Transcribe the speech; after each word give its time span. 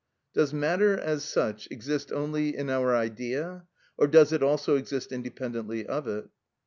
Does 0.33 0.51
matter, 0.51 0.97
as 0.97 1.23
such, 1.23 1.67
exist 1.69 2.11
only 2.11 2.57
in 2.57 2.71
our 2.71 2.95
idea, 2.95 3.67
or 3.97 4.07
does 4.07 4.33
it 4.33 4.41
also 4.41 4.75
exist 4.75 5.11
independently 5.11 5.85
of 5.85 6.07
it? 6.07 6.27